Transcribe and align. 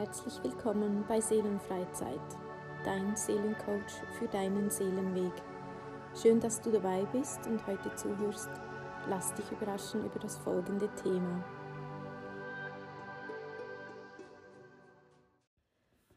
Herzlich 0.00 0.42
willkommen 0.42 1.04
bei 1.06 1.20
Seelenfreizeit, 1.20 2.18
dein 2.86 3.14
Seelencoach 3.14 4.00
für 4.18 4.26
deinen 4.28 4.70
Seelenweg. 4.70 5.34
Schön, 6.14 6.40
dass 6.40 6.58
du 6.62 6.72
dabei 6.72 7.04
bist 7.12 7.46
und 7.46 7.66
heute 7.66 7.94
zuhörst. 7.96 8.48
Lass 9.10 9.34
dich 9.34 9.44
überraschen 9.52 10.06
über 10.06 10.18
das 10.18 10.38
folgende 10.38 10.88
Thema. 10.94 11.44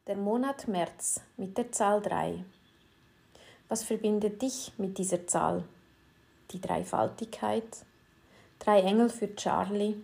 Der 0.07 0.15
Monat 0.15 0.65
März 0.69 1.19
mit 1.35 1.57
der 1.57 1.69
Zahl 1.73 2.01
3. 2.01 2.41
Was 3.67 3.83
verbindet 3.83 4.41
dich 4.41 4.71
mit 4.77 4.97
dieser 4.97 5.27
Zahl? 5.27 5.65
Die 6.51 6.61
Dreifaltigkeit, 6.61 7.85
drei 8.59 8.79
Engel 8.79 9.09
für 9.09 9.35
Charlie, 9.35 9.97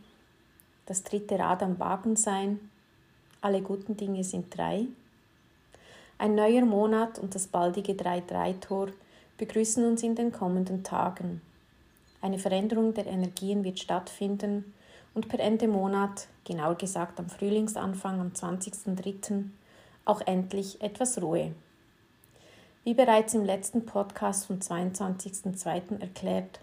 das 0.86 1.01
dritte 1.04 1.39
Rad 1.39 1.64
am 1.64 1.79
Wagen 1.79 2.18
sein, 2.18 2.69
alle 3.42 3.61
guten 3.61 3.96
Dinge 3.96 4.24
sind 4.24 4.56
drei. 4.56 4.86
Ein 6.18 6.36
neuer 6.36 6.66
Monat 6.66 7.20
und 7.20 7.34
das 7.36 7.48
baldige 7.48 7.93
3-3-Tor 7.93 8.89
begrüßen 9.38 9.86
uns 9.86 10.04
in 10.04 10.15
den 10.15 10.32
kommenden 10.32 10.84
Tagen. 10.84 11.42
Eine 12.21 12.39
Veränderung 12.39 12.93
der 12.93 13.07
Energien 13.07 13.64
wird 13.64 13.79
stattfinden 13.79 14.74
und 15.14 15.29
per 15.29 15.39
Ende 15.39 15.68
Monat, 15.68 16.28
genauer 16.43 16.75
gesagt 16.75 17.20
am 17.20 17.29
Frühlingsanfang 17.29 18.20
am 18.20 18.29
20.03., 18.29 19.46
auch 20.06 20.21
endlich 20.21 20.82
etwas 20.82 21.21
Ruhe. 21.21 21.54
Wie 22.84 22.93
bereits 22.93 23.34
im 23.34 23.46
letzten 23.46 23.86
Podcast 23.86 24.48
vom 24.48 24.57
22.02. 24.57 26.01
erklärt, 26.01 26.60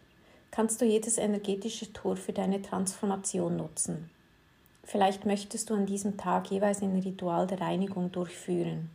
kannst 0.50 0.80
du 0.80 0.84
jedes 0.84 1.18
energetische 1.18 1.92
Tor 1.92 2.16
für 2.16 2.32
deine 2.32 2.60
Transformation 2.60 3.56
nutzen. 3.56 4.10
Vielleicht 4.86 5.26
möchtest 5.26 5.68
du 5.68 5.74
an 5.74 5.84
diesem 5.84 6.16
Tag 6.16 6.48
jeweils 6.48 6.80
ein 6.80 6.96
Ritual 7.00 7.48
der 7.48 7.60
Reinigung 7.60 8.12
durchführen, 8.12 8.88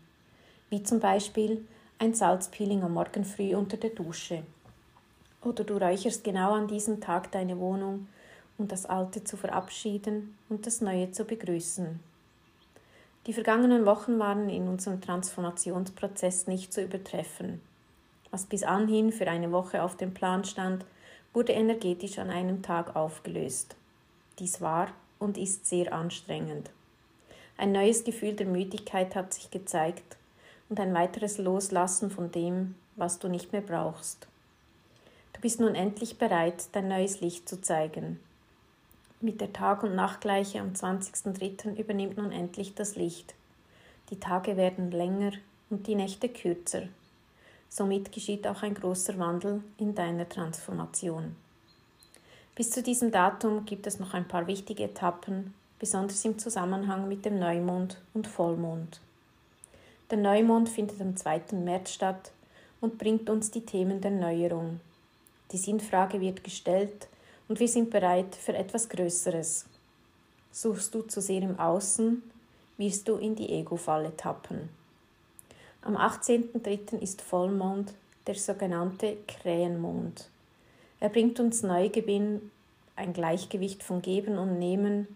wie 0.70 0.82
zum 0.84 1.02
Beispiel 1.02 1.68
ein 2.00 2.14
Salzpeeling 2.14 2.82
am 2.82 2.94
Morgen 2.94 3.26
früh 3.26 3.54
unter 3.54 3.76
der 3.76 3.90
Dusche. 3.90 4.44
Oder 5.44 5.66
du 5.66 5.76
räucherst 5.76 6.24
genau 6.24 6.54
an 6.54 6.70
diesem 6.70 7.02
Tag 7.02 7.30
deine 7.34 7.60
Wohnung, 7.60 8.08
um 8.58 8.70
das 8.70 8.86
Alte 8.86 9.26
zu 9.26 9.36
verabschieden 9.36 10.38
und 10.48 10.66
das 10.66 10.80
Neue 10.80 11.12
zu 11.12 11.26
begrüßen. 11.26 12.00
Die 13.28 13.34
vergangenen 13.34 13.86
Wochen 13.86 14.18
waren 14.18 14.50
in 14.50 14.70
unserem 14.70 15.02
Transformationsprozess 15.02 16.48
nicht 16.48 16.72
zu 16.72 16.82
übertreffen. 16.82 17.60
Was 18.32 18.46
bis 18.46 18.64
anhin 18.64 19.12
für 19.12 19.28
eine 19.28 19.52
Woche 19.52 19.84
auf 19.84 19.98
dem 19.98 20.14
Plan 20.14 20.46
stand, 20.46 20.86
wurde 21.34 21.52
energetisch 21.52 22.18
an 22.18 22.30
einem 22.30 22.62
Tag 22.62 22.96
aufgelöst. 22.96 23.76
Dies 24.40 24.62
war 24.62 24.88
und 25.22 25.38
ist 25.38 25.66
sehr 25.66 25.94
anstrengend. 25.94 26.70
Ein 27.58 27.72
neues 27.72 28.04
Gefühl 28.04 28.34
der 28.34 28.48
Müdigkeit 28.48 29.16
hat 29.16 29.34
sich 29.34 29.52
gezeigt 29.52 30.18
und 30.68 30.80
ein 30.80 30.94
weiteres 30.94 31.38
Loslassen 31.38 32.10
von 32.10 32.32
dem, 32.32 32.76
was 32.96 33.20
du 33.20 33.28
nicht 33.28 33.52
mehr 33.52 33.62
brauchst. 33.62 34.28
Du 35.34 35.42
bist 35.42 35.60
nun 35.60 35.76
endlich 35.76 36.18
bereit, 36.18 36.66
dein 36.74 36.88
neues 36.88 37.22
Licht 37.22 37.48
zu 37.48 37.62
zeigen. 37.62 38.20
Mit 39.22 39.40
der 39.40 39.54
Tag- 39.54 39.84
und 39.84 39.96
Nachtgleiche 39.96 40.60
am 40.60 40.74
20.03. 40.74 41.78
übernimmt 41.78 42.18
nun 42.18 42.32
endlich 42.32 42.74
das 42.74 42.96
Licht. 42.96 43.36
Die 44.10 44.20
Tage 44.20 44.58
werden 44.58 44.92
länger 44.92 45.34
und 45.70 45.86
die 45.86 45.96
Nächte 45.96 46.30
kürzer. 46.30 46.84
Somit 47.70 48.12
geschieht 48.12 48.48
auch 48.48 48.64
ein 48.64 48.74
großer 48.74 49.18
Wandel 49.20 49.64
in 49.78 49.94
deiner 49.94 50.28
Transformation. 50.28 51.36
Bis 52.56 52.70
zu 52.70 52.84
diesem 52.84 53.12
Datum 53.12 53.66
gibt 53.66 53.88
es 53.88 54.00
noch 54.00 54.14
ein 54.14 54.28
paar 54.28 54.46
wichtige 54.46 54.84
Etappen, 54.84 55.54
besonders 55.80 56.26
im 56.26 56.38
Zusammenhang 56.38 57.08
mit 57.08 57.24
dem 57.24 57.40
Neumond 57.40 57.98
und 58.14 58.28
Vollmond. 58.28 59.00
Der 60.10 60.18
Neumond 60.18 60.68
findet 60.68 61.00
am 61.00 61.16
2. 61.16 61.54
März 61.54 61.94
statt 61.94 62.32
und 62.82 62.98
bringt 62.98 63.30
uns 63.30 63.52
die 63.52 63.66
Themen 63.66 64.02
der 64.02 64.12
Neuerung. 64.12 64.82
Die 65.54 65.58
Sinnfrage 65.58 66.20
wird 66.20 66.44
gestellt 66.44 67.08
und 67.48 67.60
wir 67.62 67.70
sind 67.70 67.90
bereit 67.90 68.36
für 68.36 68.54
etwas 68.54 68.90
Größeres. 68.90 69.66
Suchst 70.52 70.94
du 70.94 71.04
zu 71.04 71.22
sehr 71.22 71.42
im 71.42 71.58
Außen, 71.58 72.22
wirst 72.78 73.08
du 73.08 73.16
in 73.16 73.36
die 73.36 73.50
Ego-Falle 73.50 74.16
tappen. 74.18 74.70
Am 75.82 75.96
18.03. 75.96 77.00
ist 77.00 77.22
Vollmond, 77.22 77.94
der 78.28 78.36
sogenannte 78.36 79.18
Krähenmond. 79.28 80.30
Er 81.02 81.10
bringt 81.10 81.40
uns 81.40 81.64
Neugewinn, 81.64 82.52
ein 82.96 83.12
Gleichgewicht 83.12 83.82
von 83.82 84.04
Geben 84.04 84.38
und 84.38 84.60
Nehmen, 84.60 85.08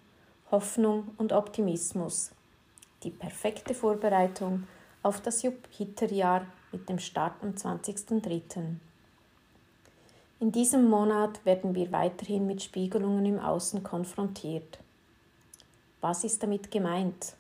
Hoffnung 0.50 1.12
und 1.20 1.32
Optimismus. 1.32 2.32
Die 3.04 3.12
perfekte 3.12 3.76
Vorbereitung 3.76 4.64
auf 5.04 5.22
das 5.22 5.44
Jupiterjahr 5.44 6.48
mit 6.72 6.90
dem 6.90 6.98
Start 6.98 7.36
am 7.44 7.52
20.03. 7.52 8.78
In 10.40 10.52
diesem 10.52 10.90
Monat 10.90 11.46
werden 11.46 11.76
wir 11.76 11.92
weiterhin 11.92 12.48
mit 12.48 12.64
Spiegelungen 12.64 13.24
im 13.28 13.40
Außen 13.40 13.84
konfrontiert. 13.84 14.80
Was 16.02 16.24
ist 16.24 16.42
damit 16.42 16.72
gemeint? 16.72 17.36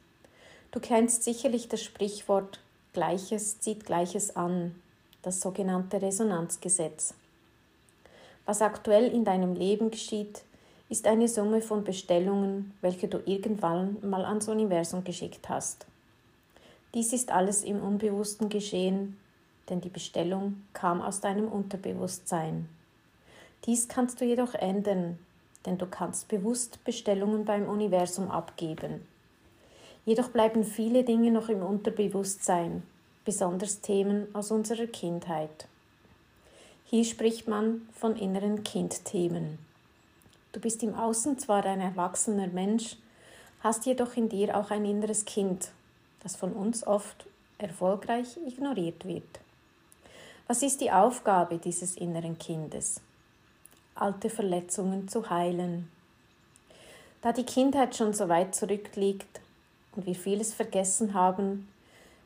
Du 0.70 0.80
kennst 0.80 1.24
sicherlich 1.24 1.68
das 1.68 1.82
Sprichwort 1.82 2.60
Gleiches 2.94 3.60
zieht 3.60 3.88
Gleiches 3.88 4.36
an, 4.36 4.76
das 5.24 5.42
sogenannte 5.42 6.00
Resonanzgesetz. 6.00 7.16
Was 8.46 8.62
aktuell 8.62 9.12
in 9.12 9.26
deinem 9.26 9.56
Leben 9.56 9.90
geschieht, 9.90 10.44
ist 10.88 11.08
eine 11.08 11.28
Summe 11.28 11.62
von 11.62 11.84
Bestellungen, 11.84 12.74
welche 12.82 13.08
du 13.08 13.20
irgendwann 13.26 13.98
mal 14.08 14.24
ans 14.24 14.48
Universum 14.48 15.04
geschickt 15.04 15.50
hast. 15.50 15.88
Dies 16.94 17.12
ist 17.12 17.32
alles 17.32 17.64
im 17.64 17.82
Unbewussten 17.82 18.50
geschehen, 18.50 19.18
denn 19.70 19.82
die 19.82 19.90
Bestellung 19.90 20.62
kam 20.74 21.02
aus 21.02 21.22
deinem 21.22 21.52
Unterbewusstsein. 21.52 22.70
Dies 23.66 23.88
kannst 23.88 24.22
du 24.22 24.26
jedoch 24.26 24.54
ändern, 24.54 25.18
denn 25.66 25.80
du 25.80 25.88
kannst 25.88 26.28
bewusst 26.28 26.84
Bestellungen 26.84 27.46
beim 27.46 27.68
Universum 27.68 28.30
abgeben. 28.30 29.08
Jedoch 30.06 30.30
bleiben 30.30 30.64
viele 30.64 31.04
Dinge 31.04 31.32
noch 31.32 31.50
im 31.50 31.64
Unterbewusstsein, 31.64 32.84
besonders 33.26 33.82
Themen 33.82 34.28
aus 34.36 34.52
unserer 34.52 34.86
Kindheit. 34.86 35.68
Hier 36.88 37.04
spricht 37.04 37.48
man 37.48 37.90
von 37.94 38.16
inneren 38.16 38.64
Kindthemen. 38.64 39.58
Du 40.52 40.60
bist 40.60 40.84
im 40.84 40.94
Außen 40.94 41.40
zwar 41.40 41.66
ein 41.66 41.82
erwachsener 41.82 42.46
Mensch, 42.46 42.98
hast 43.62 43.88
jedoch 43.88 44.16
in 44.16 44.30
dir 44.30 44.56
auch 44.56 44.70
ein 44.70 44.86
inneres 44.86 45.26
Kind, 45.26 45.72
das 46.22 46.36
von 46.36 46.54
uns 46.54 46.86
oft 46.86 47.26
erfolgreich 47.58 48.38
ignoriert 48.46 49.04
wird. 49.06 49.40
Was 50.46 50.62
ist 50.62 50.80
die 50.80 50.92
Aufgabe 50.92 51.58
dieses 51.58 51.98
inneren 51.98 52.38
Kindes? 52.38 53.02
Alte 53.96 54.30
Verletzungen 54.30 55.08
zu 55.08 55.28
heilen. 55.32 55.90
Da 57.24 57.32
die 57.32 57.46
Kindheit 57.46 57.96
schon 57.96 58.14
so 58.14 58.30
weit 58.30 58.54
zurückliegt 58.54 59.42
und 59.96 60.06
wir 60.06 60.14
vieles 60.14 60.54
vergessen 60.54 61.16
haben, 61.16 61.68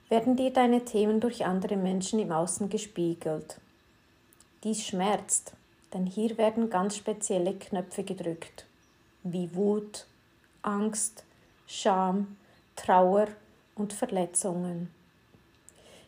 werden 0.09 0.35
dir 0.35 0.51
deine 0.51 0.83
Themen 0.83 1.21
durch 1.21 1.45
andere 1.45 1.77
Menschen 1.77 2.19
im 2.19 2.33
Außen 2.33 2.69
gespiegelt. 2.69 3.61
Dies 4.63 4.85
schmerzt, 4.85 5.53
denn 5.93 6.05
hier 6.05 6.37
werden 6.37 6.69
ganz 6.69 6.97
spezielle 6.97 7.53
Knöpfe 7.53 8.03
gedrückt, 8.03 8.65
wie 9.23 9.55
Wut, 9.55 10.05
Angst, 10.61 11.23
Scham, 11.65 12.35
Trauer 12.75 13.27
und 13.75 13.93
Verletzungen. 13.93 14.93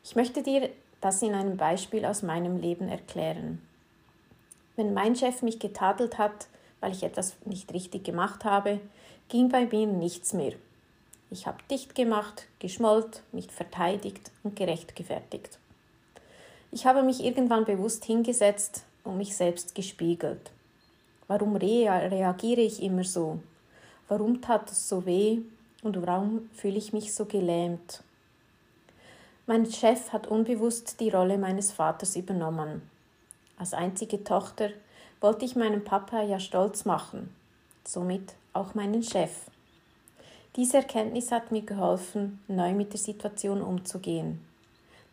Ich 0.04 0.16
möchte 0.16 0.44
dir 0.44 0.70
das 1.00 1.22
in 1.22 1.34
einem 1.34 1.56
Beispiel 1.56 2.04
aus 2.06 2.24
meinem 2.24 2.58
Leben 2.58 2.90
erklären. 2.90 3.62
Wenn 4.76 4.94
mein 4.94 5.16
Chef 5.16 5.42
mich 5.42 5.60
getadelt 5.60 6.18
hat, 6.18 6.48
weil 6.82 6.92
ich 6.92 7.04
etwas 7.04 7.36
nicht 7.46 7.74
richtig 7.74 8.04
gemacht 8.04 8.44
habe, 8.44 8.82
ging 9.30 9.48
bei 9.48 9.66
mir 9.66 9.88
nichts 9.88 10.34
mehr. 10.34 10.54
Ich 11.30 11.48
habe 11.48 11.64
dicht 11.72 11.96
gemacht, 11.96 12.48
geschmollt, 12.60 13.24
mich 13.32 13.50
verteidigt 13.50 14.32
und 14.44 14.58
gerechtfertigt. 14.58 15.61
Ich 16.74 16.86
habe 16.86 17.04
mich 17.04 17.22
irgendwann 17.24 17.66
bewusst 17.66 18.06
hingesetzt 18.06 18.86
und 19.04 19.18
mich 19.18 19.36
selbst 19.36 19.76
gespiegelt. 19.76 20.52
Warum 21.28 21.58
reagiere 21.58 22.62
ich 22.62 22.82
immer 22.82 23.04
so? 23.04 23.40
Warum 24.08 24.42
tat 24.42 24.72
es 24.72 24.88
so 24.88 25.06
weh 25.06 25.40
und 25.84 26.02
warum 26.06 26.50
fühle 26.54 26.78
ich 26.78 26.94
mich 26.94 27.14
so 27.14 27.26
gelähmt? 27.26 28.02
Mein 29.48 29.70
Chef 29.70 30.14
hat 30.14 30.28
unbewusst 30.28 31.02
die 31.02 31.10
Rolle 31.10 31.38
meines 31.38 31.74
Vaters 31.74 32.16
übernommen. 32.16 32.82
Als 33.58 33.74
einzige 33.74 34.24
Tochter 34.24 34.70
wollte 35.20 35.44
ich 35.44 35.58
meinen 35.58 35.84
Papa 35.84 36.22
ja 36.24 36.40
stolz 36.40 36.86
machen, 36.86 37.36
somit 37.84 38.34
auch 38.54 38.76
meinen 38.76 39.04
Chef. 39.04 39.32
Diese 40.56 40.78
Erkenntnis 40.78 41.32
hat 41.32 41.52
mir 41.52 41.64
geholfen, 41.64 42.42
neu 42.48 42.74
mit 42.74 42.94
der 42.94 43.00
Situation 43.00 43.62
umzugehen. 43.62 44.51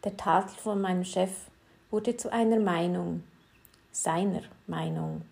Der 0.05 0.17
Tadel 0.17 0.51
von 0.51 0.81
meinem 0.81 1.05
Chef 1.05 1.33
wurde 1.91 2.17
zu 2.17 2.33
einer 2.33 2.61
Meinung, 2.61 3.25
seiner 3.91 4.43
Meinung. 4.69 5.23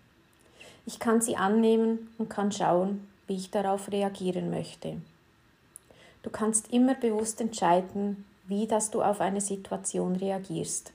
Ich 0.85 0.99
kann 0.99 1.21
sie 1.21 1.37
annehmen 1.37 2.13
und 2.17 2.29
kann 2.29 2.51
schauen, 2.51 3.07
wie 3.27 3.35
ich 3.35 3.49
darauf 3.49 3.89
reagieren 3.91 4.49
möchte. 4.49 5.01
Du 6.21 6.29
kannst 6.29 6.73
immer 6.73 6.95
bewusst 6.95 7.39
entscheiden, 7.39 8.25
wie 8.47 8.67
dass 8.67 8.91
du 8.91 9.01
auf 9.01 9.21
eine 9.21 9.39
Situation 9.39 10.17
reagierst. 10.17 10.91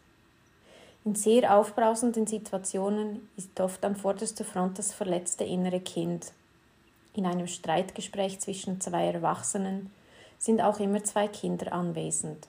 In 1.04 1.14
sehr 1.14 1.56
aufbrausenden 1.56 2.26
Situationen 2.26 3.28
ist 3.38 3.58
oft 3.58 3.82
an 3.86 3.96
vorderster 3.96 4.44
Front 4.44 4.78
das 4.78 4.92
verletzte 4.92 5.44
innere 5.44 5.80
Kind. 5.80 6.32
In 7.14 7.24
einem 7.24 7.46
Streitgespräch 7.46 8.38
zwischen 8.40 8.82
zwei 8.82 9.06
Erwachsenen 9.06 9.90
sind 10.38 10.60
auch 10.60 10.78
immer 10.78 11.02
zwei 11.04 11.28
Kinder 11.28 11.72
anwesend. 11.72 12.48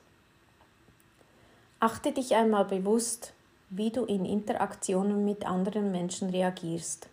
Achte 1.84 2.12
dich 2.12 2.34
einmal 2.34 2.64
bewusst, 2.64 3.34
wie 3.68 3.90
du 3.90 4.06
in 4.06 4.24
Interaktionen 4.24 5.22
mit 5.26 5.44
anderen 5.44 5.92
Menschen 5.92 6.30
reagierst. 6.30 7.10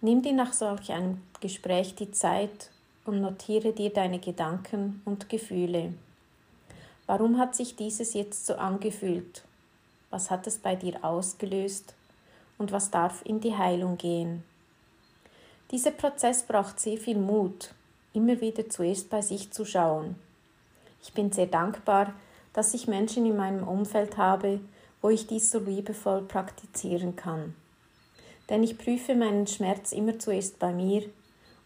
Nimm 0.00 0.22
dir 0.22 0.32
nach 0.32 0.52
solch 0.52 0.90
einem 0.90 1.22
Gespräch 1.40 1.94
die 1.94 2.10
Zeit 2.10 2.70
und 3.04 3.20
notiere 3.20 3.72
dir 3.72 3.90
deine 3.90 4.18
Gedanken 4.18 5.02
und 5.04 5.28
Gefühle. 5.28 5.94
Warum 7.06 7.38
hat 7.38 7.54
sich 7.54 7.76
dieses 7.76 8.12
jetzt 8.12 8.44
so 8.44 8.56
angefühlt? 8.56 9.44
Was 10.10 10.32
hat 10.32 10.48
es 10.48 10.58
bei 10.58 10.74
dir 10.74 11.04
ausgelöst? 11.04 11.94
Und 12.58 12.72
was 12.72 12.90
darf 12.90 13.24
in 13.24 13.38
die 13.38 13.56
Heilung 13.56 13.96
gehen? 13.96 14.42
Dieser 15.70 15.92
Prozess 15.92 16.42
braucht 16.42 16.80
sehr 16.80 16.98
viel 16.98 17.18
Mut, 17.18 17.72
immer 18.14 18.40
wieder 18.40 18.68
zuerst 18.68 19.10
bei 19.10 19.22
sich 19.22 19.52
zu 19.52 19.64
schauen. 19.64 20.16
Ich 21.04 21.12
bin 21.12 21.30
sehr 21.30 21.46
dankbar, 21.46 22.14
dass 22.52 22.74
ich 22.74 22.88
Menschen 22.88 23.26
in 23.26 23.36
meinem 23.36 23.66
Umfeld 23.66 24.16
habe, 24.16 24.60
wo 25.02 25.08
ich 25.08 25.26
dies 25.26 25.50
so 25.50 25.58
liebevoll 25.58 26.22
praktizieren 26.22 27.16
kann. 27.16 27.54
Denn 28.48 28.62
ich 28.62 28.76
prüfe 28.76 29.14
meinen 29.14 29.46
Schmerz 29.46 29.92
immer 29.92 30.18
zuerst 30.18 30.58
bei 30.58 30.72
mir 30.72 31.04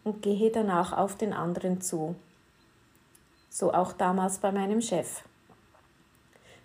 und 0.03 0.21
gehe 0.21 0.51
danach 0.51 0.93
auf 0.93 1.17
den 1.17 1.33
anderen 1.33 1.81
zu. 1.81 2.15
So 3.49 3.73
auch 3.73 3.93
damals 3.93 4.37
bei 4.37 4.51
meinem 4.51 4.81
Chef. 4.81 5.23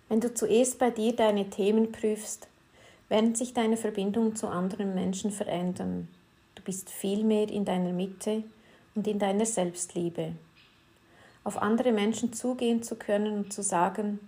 Wenn 0.07 0.19
du 0.19 0.33
zuerst 0.33 0.77
bei 0.77 0.91
dir 0.91 1.15
deine 1.15 1.49
Themen 1.49 1.91
prüfst, 1.91 2.47
werden 3.09 3.33
sich 3.33 3.53
deine 3.53 3.77
Verbindungen 3.77 4.35
zu 4.35 4.47
anderen 4.47 4.93
Menschen 4.93 5.31
verändern. 5.31 6.07
Du 6.55 6.61
bist 6.63 6.89
viel 6.89 7.23
mehr 7.23 7.49
in 7.49 7.65
deiner 7.65 7.93
Mitte 7.93 8.43
und 8.93 9.07
in 9.07 9.19
deiner 9.19 9.45
Selbstliebe. 9.45 10.33
Auf 11.43 11.61
andere 11.61 11.91
Menschen 11.91 12.33
zugehen 12.33 12.83
zu 12.83 12.95
können 12.95 13.33
und 13.33 13.53
zu 13.53 13.63
sagen, 13.63 14.19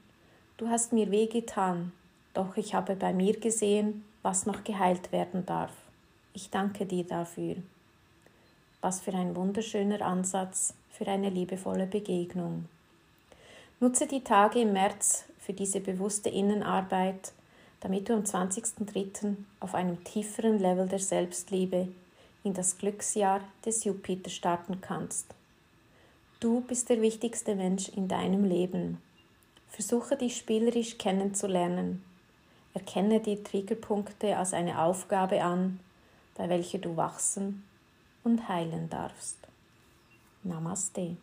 du 0.58 0.70
hast 0.70 0.94
mir 0.94 1.12
wehgetan, 1.12 1.92
doch 2.34 2.58
ich 2.58 2.74
habe 2.74 2.96
bei 2.96 3.14
mir 3.14 3.40
gesehen, 3.40 4.04
was 4.24 4.46
noch 4.46 4.64
geheilt 4.64 5.12
werden 5.12 5.46
darf. 5.46 5.72
Ich 6.34 6.50
danke 6.50 6.86
dir 6.86 7.04
dafür. 7.04 7.58
Was 8.82 9.00
für 9.00 9.14
ein 9.14 9.36
wunderschöner 9.36 10.02
Ansatz 10.02 10.74
für 10.92 11.08
eine 11.08 11.30
liebevolle 11.30 11.86
Begegnung. 11.86 12.66
Nutze 13.80 14.08
die 14.08 14.24
Tage 14.24 14.62
im 14.62 14.74
März 14.74 15.26
für 15.40 15.54
diese 15.54 15.80
bewusste 15.82 16.30
Innenarbeit, 16.30 17.34
damit 17.82 18.10
du 18.10 18.14
am 18.14 18.24
20.03. 18.24 19.36
auf 19.60 19.76
einem 19.76 20.04
tieferen 20.04 20.58
Level 20.58 20.88
der 20.88 21.00
Selbstliebe 21.00 21.90
in 22.44 22.54
das 22.54 22.78
Glücksjahr 22.78 23.42
des 23.66 23.84
Jupiter 23.84 24.30
starten 24.30 24.82
kannst. 24.82 25.34
Du 26.44 26.60
bist 26.60 26.90
der 26.90 27.02
wichtigste 27.02 27.56
Mensch 27.56 27.88
in 27.88 28.10
deinem 28.10 28.44
Leben. 28.44 29.02
Versuche 29.70 30.18
dich 30.18 30.36
spielerisch 30.36 30.98
kennenzulernen 30.98 32.04
Erkenne 32.74 33.22
die 33.22 33.42
Triggerpunkte 33.42 34.36
als 34.36 34.54
eine 34.54 34.82
Aufgabe 34.82 35.42
an, 35.42 35.80
bei 36.36 36.50
welcher 36.50 36.80
du 36.80 36.98
wachsen 36.98 37.64
und 38.26 38.50
heilen 38.50 38.90
darfst. 38.90 39.38
Namaste. 40.44 41.16